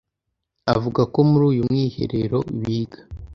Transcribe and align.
Avuga 0.73 1.01
ko 1.13 1.19
muri 1.29 1.43
uyu 1.51 1.63
mwiherero 1.69 2.37
biga 2.59 2.99